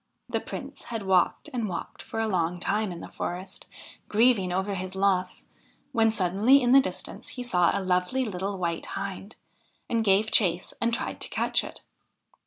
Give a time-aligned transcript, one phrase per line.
[0.31, 1.07] [See page 56 THE HIND OF THE WOOD The Prince had
[1.43, 3.65] walked and walked for a long time in the forest,
[4.09, 5.45] grieving over his loss,
[5.91, 9.35] when suddenly in the distance he saw a lovely little White Hind,
[9.87, 11.81] and gave chase and tried to catch it.